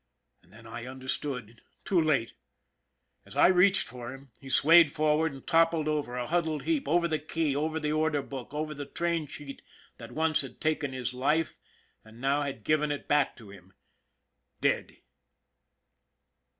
[0.41, 2.33] And then I understood too late.
[3.23, 7.07] As I reached for him, he swayed forward and toppled over, a huddled heap, over
[7.07, 9.61] the key, over the order book, over the train sheet
[9.99, 11.55] that once had taken his life
[12.03, 13.73] and now had given it back to him
[14.59, 14.97] dead.